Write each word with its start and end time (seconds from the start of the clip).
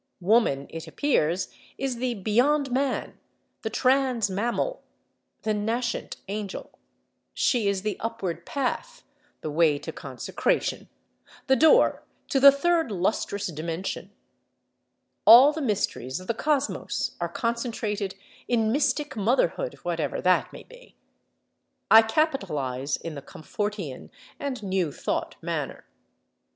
Woman, 0.19 0.65
it 0.71 0.87
appears, 0.87 1.47
is 1.77 1.97
the 1.97 2.15
beyond 2.15 2.71
man, 2.71 3.19
the 3.61 3.69
trans 3.69 4.31
mammal, 4.31 4.81
the 5.43 5.53
nascent 5.53 6.17
angel; 6.27 6.71
she 7.35 7.67
is 7.67 7.83
the 7.83 7.99
Upward 7.99 8.43
Path, 8.43 9.03
the 9.41 9.51
Way 9.51 9.77
to 9.77 9.91
Consecration, 9.91 10.89
the 11.45 11.55
door 11.55 12.01
to 12.29 12.39
the 12.39 12.51
Third 12.51 12.91
Lustrous 12.91 13.45
Dimension; 13.45 14.09
all 15.23 15.53
the 15.53 15.61
mysteries 15.61 16.19
of 16.19 16.25
the 16.25 16.33
cosmos 16.33 17.15
are 17.21 17.29
concentrated 17.29 18.15
in 18.47 18.71
Mystic 18.71 19.15
Motherhood, 19.15 19.75
whatever 19.83 20.19
that 20.19 20.51
may 20.51 20.63
be. 20.63 20.95
I 21.91 22.01
capitalize 22.01 22.97
in 22.97 23.13
the 23.13 23.21
Comfortian 23.21 24.09
(and 24.39 24.63
New 24.63 24.91
Thought) 24.91 25.35
manner. 25.43 25.85